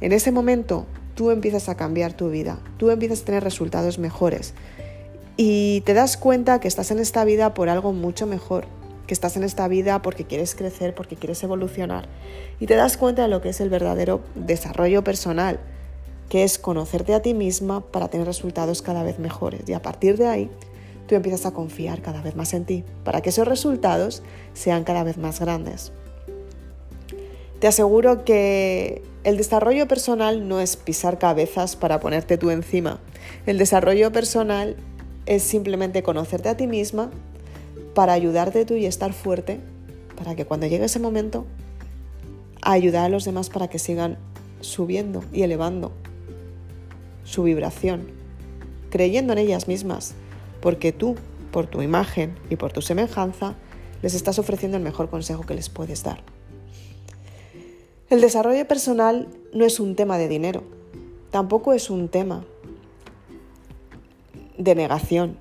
En 0.00 0.12
ese 0.12 0.32
momento 0.32 0.86
tú 1.14 1.30
empiezas 1.30 1.68
a 1.68 1.76
cambiar 1.76 2.12
tu 2.12 2.28
vida, 2.28 2.58
tú 2.76 2.90
empiezas 2.90 3.22
a 3.22 3.24
tener 3.24 3.44
resultados 3.44 3.98
mejores 3.98 4.54
y 5.36 5.80
te 5.82 5.94
das 5.94 6.16
cuenta 6.16 6.60
que 6.60 6.68
estás 6.68 6.90
en 6.90 6.98
esta 6.98 7.24
vida 7.24 7.54
por 7.54 7.68
algo 7.68 7.92
mucho 7.92 8.26
mejor, 8.26 8.66
que 9.06 9.14
estás 9.14 9.36
en 9.36 9.42
esta 9.42 9.66
vida 9.68 10.02
porque 10.02 10.24
quieres 10.24 10.54
crecer, 10.54 10.94
porque 10.94 11.16
quieres 11.16 11.42
evolucionar 11.42 12.08
y 12.60 12.66
te 12.66 12.74
das 12.74 12.96
cuenta 12.96 13.22
de 13.22 13.28
lo 13.28 13.40
que 13.40 13.50
es 13.50 13.60
el 13.60 13.70
verdadero 13.70 14.20
desarrollo 14.34 15.02
personal, 15.02 15.60
que 16.28 16.44
es 16.44 16.58
conocerte 16.58 17.14
a 17.14 17.22
ti 17.22 17.34
misma 17.34 17.80
para 17.80 18.08
tener 18.08 18.26
resultados 18.26 18.82
cada 18.82 19.02
vez 19.02 19.18
mejores. 19.18 19.62
Y 19.66 19.72
a 19.72 19.82
partir 19.82 20.16
de 20.16 20.26
ahí, 20.26 20.50
tú 21.06 21.14
empiezas 21.14 21.46
a 21.46 21.52
confiar 21.52 22.02
cada 22.02 22.22
vez 22.22 22.36
más 22.36 22.54
en 22.54 22.64
ti, 22.64 22.84
para 23.04 23.20
que 23.20 23.30
esos 23.30 23.46
resultados 23.46 24.22
sean 24.52 24.84
cada 24.84 25.04
vez 25.04 25.18
más 25.18 25.40
grandes. 25.40 25.92
Te 27.60 27.68
aseguro 27.68 28.24
que 28.24 29.02
el 29.22 29.36
desarrollo 29.36 29.88
personal 29.88 30.48
no 30.48 30.60
es 30.60 30.76
pisar 30.76 31.18
cabezas 31.18 31.76
para 31.76 32.00
ponerte 32.00 32.36
tú 32.36 32.50
encima. 32.50 33.00
El 33.46 33.58
desarrollo 33.58 34.12
personal 34.12 34.76
es 35.26 35.42
simplemente 35.42 36.02
conocerte 36.02 36.48
a 36.48 36.56
ti 36.56 36.66
misma 36.66 37.10
para 37.94 38.12
ayudarte 38.12 38.64
tú 38.66 38.74
y 38.74 38.86
estar 38.86 39.12
fuerte, 39.12 39.60
para 40.16 40.34
que 40.34 40.44
cuando 40.44 40.66
llegue 40.66 40.84
ese 40.84 40.98
momento, 40.98 41.46
ayudar 42.60 43.06
a 43.06 43.08
los 43.08 43.24
demás 43.24 43.50
para 43.50 43.68
que 43.68 43.78
sigan 43.78 44.18
subiendo 44.60 45.24
y 45.32 45.42
elevando 45.42 45.92
su 47.24 47.42
vibración, 47.42 48.06
creyendo 48.90 49.32
en 49.32 49.40
ellas 49.40 49.68
mismas, 49.68 50.14
porque 50.60 50.92
tú, 50.92 51.16
por 51.50 51.66
tu 51.66 51.82
imagen 51.82 52.36
y 52.50 52.56
por 52.56 52.72
tu 52.72 52.82
semejanza, 52.82 53.54
les 54.02 54.14
estás 54.14 54.38
ofreciendo 54.38 54.76
el 54.76 54.82
mejor 54.82 55.10
consejo 55.10 55.44
que 55.44 55.54
les 55.54 55.68
puedes 55.68 56.04
dar. 56.04 56.22
El 58.10 58.20
desarrollo 58.20 58.68
personal 58.68 59.28
no 59.52 59.64
es 59.64 59.80
un 59.80 59.96
tema 59.96 60.18
de 60.18 60.28
dinero, 60.28 60.62
tampoco 61.30 61.72
es 61.72 61.90
un 61.90 62.08
tema 62.08 62.44
de 64.58 64.74
negación 64.74 65.38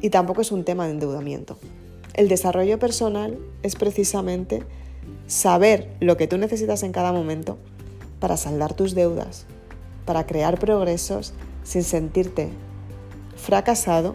y 0.00 0.10
tampoco 0.10 0.40
es 0.40 0.50
un 0.52 0.64
tema 0.64 0.86
de 0.86 0.92
endeudamiento. 0.92 1.58
El 2.14 2.28
desarrollo 2.28 2.78
personal 2.78 3.38
es 3.62 3.76
precisamente 3.76 4.62
saber 5.26 5.94
lo 6.00 6.16
que 6.16 6.26
tú 6.26 6.38
necesitas 6.38 6.82
en 6.82 6.92
cada 6.92 7.12
momento 7.12 7.58
para 8.20 8.36
saldar 8.36 8.74
tus 8.74 8.94
deudas, 8.94 9.46
para 10.04 10.26
crear 10.26 10.58
progresos 10.58 11.34
sin 11.62 11.82
sentirte 11.82 12.50
fracasado 13.36 14.14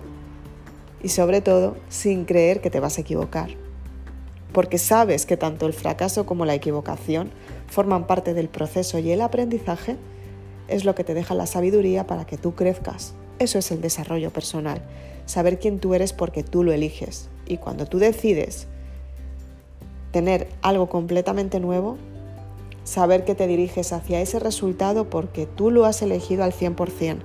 y 1.01 1.09
sobre 1.09 1.41
todo 1.41 1.77
sin 1.89 2.25
creer 2.25 2.61
que 2.61 2.69
te 2.69 2.79
vas 2.79 2.97
a 2.97 3.01
equivocar. 3.01 3.49
Porque 4.53 4.77
sabes 4.77 5.25
que 5.25 5.37
tanto 5.37 5.67
el 5.67 5.73
fracaso 5.73 6.25
como 6.25 6.45
la 6.45 6.55
equivocación 6.55 7.31
forman 7.67 8.07
parte 8.07 8.33
del 8.33 8.49
proceso 8.49 8.99
y 8.99 9.11
el 9.11 9.21
aprendizaje 9.21 9.97
es 10.67 10.85
lo 10.85 10.95
que 10.95 11.03
te 11.03 11.13
deja 11.13 11.35
la 11.35 11.45
sabiduría 11.45 12.07
para 12.07 12.25
que 12.25 12.37
tú 12.37 12.55
crezcas. 12.55 13.13
Eso 13.39 13.59
es 13.59 13.71
el 13.71 13.81
desarrollo 13.81 14.31
personal, 14.31 14.81
saber 15.25 15.59
quién 15.59 15.79
tú 15.79 15.93
eres 15.93 16.13
porque 16.13 16.43
tú 16.43 16.63
lo 16.63 16.73
eliges. 16.73 17.29
Y 17.45 17.57
cuando 17.57 17.85
tú 17.85 17.99
decides 17.99 18.67
tener 20.11 20.47
algo 20.61 20.89
completamente 20.89 21.59
nuevo, 21.59 21.97
saber 22.87 23.25
que 23.25 23.35
te 23.35 23.47
diriges 23.47 23.91
hacia 23.91 24.21
ese 24.21 24.39
resultado 24.39 25.09
porque 25.09 25.45
tú 25.45 25.71
lo 25.71 25.83
has 25.83 26.01
elegido 26.01 26.45
al 26.45 26.53
100% 26.53 27.17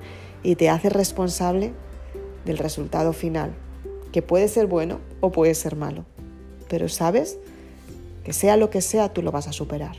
y 0.42 0.56
te 0.56 0.68
haces 0.68 0.92
responsable 0.92 1.72
del 2.44 2.58
resultado 2.58 3.12
final, 3.12 3.52
que 4.10 4.22
puede 4.22 4.48
ser 4.48 4.66
bueno 4.66 4.98
o 5.20 5.30
puede 5.30 5.54
ser 5.54 5.76
malo, 5.76 6.04
pero 6.68 6.88
sabes 6.88 7.38
que 8.24 8.32
sea 8.32 8.56
lo 8.56 8.70
que 8.70 8.80
sea, 8.80 9.12
tú 9.12 9.22
lo 9.22 9.30
vas 9.30 9.46
a 9.46 9.52
superar. 9.52 9.94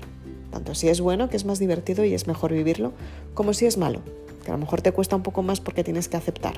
Tanto 0.52 0.76
si 0.76 0.90
es 0.90 1.00
bueno, 1.00 1.30
que 1.30 1.38
es 1.38 1.46
más 1.46 1.60
divertido 1.60 2.04
y 2.04 2.14
es 2.14 2.28
mejor 2.28 2.52
vivirlo, 2.52 2.92
como 3.34 3.54
si 3.54 3.66
es 3.66 3.78
malo, 3.78 4.02
que 4.44 4.52
a 4.52 4.56
lo 4.56 4.60
mejor 4.60 4.82
te 4.82 4.92
cuesta 4.92 5.16
un 5.16 5.24
poco 5.24 5.44
más 5.44 5.62
porque 5.62 5.86
tienes 5.86 6.10
que 6.10 6.18
aceptar. 6.18 6.56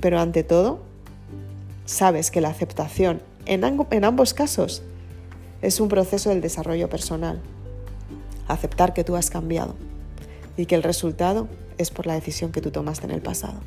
Pero 0.00 0.18
ante 0.18 0.42
todo, 0.42 0.78
sabes 1.84 2.30
que 2.30 2.40
la 2.40 2.48
aceptación 2.48 3.20
en, 3.44 3.62
en 3.62 4.04
ambos 4.06 4.32
casos 4.32 4.82
es 5.60 5.80
un 5.80 5.88
proceso 5.88 6.30
del 6.30 6.40
desarrollo 6.40 6.88
personal 6.88 7.42
aceptar 8.48 8.94
que 8.94 9.04
tú 9.04 9.16
has 9.16 9.30
cambiado 9.30 9.74
y 10.56 10.66
que 10.66 10.74
el 10.74 10.82
resultado 10.82 11.48
es 11.78 11.90
por 11.90 12.06
la 12.06 12.14
decisión 12.14 12.52
que 12.52 12.60
tú 12.60 12.70
tomaste 12.70 13.06
en 13.06 13.12
el 13.12 13.22
pasado. 13.22 13.60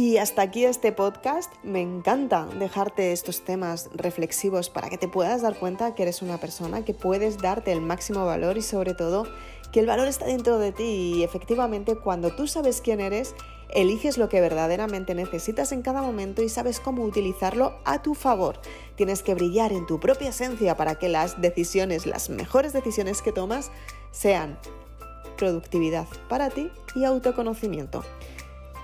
Y 0.00 0.16
hasta 0.16 0.40
aquí 0.40 0.64
este 0.64 0.92
podcast. 0.92 1.52
Me 1.62 1.82
encanta 1.82 2.46
dejarte 2.58 3.12
estos 3.12 3.44
temas 3.44 3.90
reflexivos 3.92 4.70
para 4.70 4.88
que 4.88 4.96
te 4.96 5.08
puedas 5.08 5.42
dar 5.42 5.58
cuenta 5.58 5.94
que 5.94 6.04
eres 6.04 6.22
una 6.22 6.38
persona 6.38 6.84
que 6.86 6.94
puedes 6.94 7.36
darte 7.36 7.70
el 7.70 7.82
máximo 7.82 8.24
valor 8.24 8.56
y 8.56 8.62
sobre 8.62 8.94
todo 8.94 9.26
que 9.72 9.80
el 9.80 9.86
valor 9.86 10.08
está 10.08 10.24
dentro 10.24 10.58
de 10.58 10.72
ti 10.72 11.12
y 11.16 11.22
efectivamente 11.22 11.96
cuando 11.96 12.34
tú 12.34 12.46
sabes 12.46 12.80
quién 12.80 13.00
eres, 13.00 13.34
eliges 13.74 14.18
lo 14.18 14.28
que 14.28 14.40
verdaderamente 14.40 15.14
necesitas 15.14 15.72
en 15.72 15.82
cada 15.82 16.02
momento 16.02 16.42
y 16.42 16.48
sabes 16.48 16.80
cómo 16.80 17.04
utilizarlo 17.04 17.78
a 17.84 18.02
tu 18.02 18.14
favor. 18.14 18.60
Tienes 18.96 19.22
que 19.22 19.34
brillar 19.34 19.72
en 19.72 19.86
tu 19.86 20.00
propia 20.00 20.30
esencia 20.30 20.76
para 20.76 20.96
que 20.96 21.08
las 21.08 21.40
decisiones, 21.40 22.06
las 22.06 22.30
mejores 22.30 22.72
decisiones 22.72 23.22
que 23.22 23.32
tomas, 23.32 23.70
sean 24.12 24.58
productividad 25.36 26.06
para 26.28 26.50
ti 26.50 26.70
y 26.94 27.04
autoconocimiento. 27.04 28.04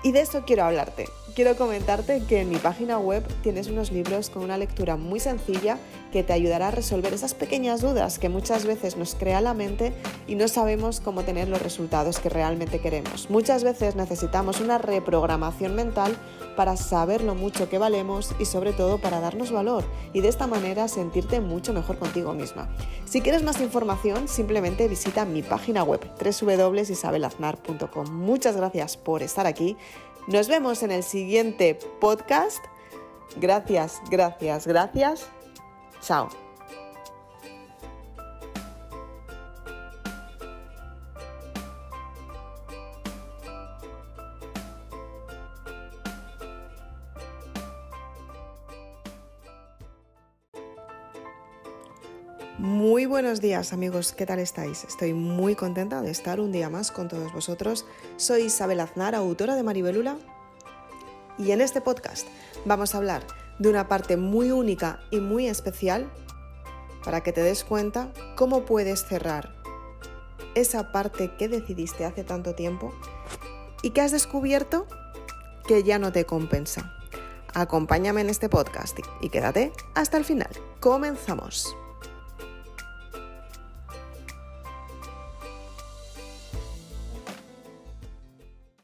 Y 0.03 0.11
de 0.11 0.21
eso 0.21 0.43
quiero 0.45 0.63
hablarte. 0.63 1.07
Quiero 1.37 1.55
comentarte 1.55 2.23
que 2.23 2.41
en 2.41 2.49
mi 2.49 2.55
página 2.55 2.97
web 2.97 3.23
tienes 3.43 3.67
unos 3.67 3.91
libros 3.91 4.31
con 4.31 4.41
una 4.41 4.57
lectura 4.57 4.95
muy 4.95 5.19
sencilla 5.19 5.77
que 6.11 6.23
te 6.23 6.33
ayudará 6.33 6.69
a 6.69 6.71
resolver 6.71 7.13
esas 7.13 7.35
pequeñas 7.35 7.79
dudas 7.79 8.17
que 8.17 8.27
muchas 8.27 8.65
veces 8.65 8.97
nos 8.97 9.13
crea 9.13 9.39
la 9.39 9.53
mente 9.53 9.93
y 10.25 10.33
no 10.33 10.47
sabemos 10.47 10.99
cómo 10.99 11.21
tener 11.21 11.47
los 11.47 11.61
resultados 11.61 12.17
que 12.17 12.29
realmente 12.29 12.79
queremos. 12.79 13.29
Muchas 13.29 13.63
veces 13.63 13.95
necesitamos 13.95 14.61
una 14.61 14.79
reprogramación 14.79 15.75
mental 15.75 16.17
para 16.55 16.75
saber 16.75 17.23
lo 17.23 17.35
mucho 17.35 17.69
que 17.69 17.77
valemos 17.77 18.31
y 18.39 18.45
sobre 18.45 18.73
todo 18.73 18.97
para 18.97 19.19
darnos 19.19 19.51
valor 19.51 19.83
y 20.13 20.21
de 20.21 20.29
esta 20.29 20.47
manera 20.47 20.87
sentirte 20.87 21.39
mucho 21.39 21.71
mejor 21.71 21.99
contigo 21.99 22.33
misma. 22.33 22.67
Si 23.05 23.21
quieres 23.21 23.43
más 23.43 23.61
información, 23.61 24.27
simplemente 24.27 24.87
visita 24.87 25.23
mi 25.23 25.43
página 25.43 25.83
web 25.83 26.01
www.isabelaznar.com. 26.19 28.11
Muchas 28.11 28.57
gracias 28.57 28.97
por 28.97 29.21
estar 29.21 29.45
aquí. 29.45 29.77
Nos 30.27 30.47
vemos 30.49 30.83
en 30.83 30.91
el 30.91 31.03
siguiente 31.03 31.75
podcast. 31.99 32.63
Gracias, 33.37 34.01
gracias, 34.09 34.67
gracias. 34.67 35.27
Chao. 36.01 36.46
Buenos 53.17 53.41
días 53.41 53.73
amigos, 53.73 54.11
¿qué 54.11 54.27
tal 54.27 54.37
estáis? 54.37 54.83
Estoy 54.83 55.15
muy 55.15 55.55
contenta 55.55 56.03
de 56.03 56.11
estar 56.11 56.39
un 56.39 56.51
día 56.51 56.69
más 56.69 56.91
con 56.91 57.07
todos 57.07 57.33
vosotros. 57.33 57.83
Soy 58.15 58.43
Isabel 58.43 58.79
Aznar, 58.79 59.15
autora 59.15 59.55
de 59.55 59.63
Maribelula, 59.63 60.17
y 61.39 61.49
en 61.49 61.61
este 61.61 61.81
podcast 61.81 62.27
vamos 62.65 62.93
a 62.93 62.99
hablar 62.99 63.25
de 63.57 63.69
una 63.69 63.87
parte 63.87 64.17
muy 64.17 64.51
única 64.51 64.99
y 65.09 65.19
muy 65.19 65.47
especial 65.47 66.11
para 67.03 67.23
que 67.23 67.33
te 67.33 67.41
des 67.41 67.63
cuenta 67.63 68.13
cómo 68.35 68.65
puedes 68.65 69.07
cerrar 69.07 69.55
esa 70.53 70.91
parte 70.91 71.35
que 71.39 71.47
decidiste 71.47 72.05
hace 72.05 72.23
tanto 72.23 72.53
tiempo 72.53 72.93
y 73.81 73.89
que 73.89 74.01
has 74.01 74.11
descubierto 74.11 74.85
que 75.67 75.81
ya 75.81 75.97
no 75.97 76.11
te 76.11 76.25
compensa. 76.25 76.93
Acompáñame 77.55 78.21
en 78.21 78.29
este 78.29 78.47
podcast 78.47 78.99
y 79.21 79.29
quédate 79.29 79.71
hasta 79.95 80.17
el 80.17 80.23
final. 80.23 80.51
Comenzamos. 80.79 81.75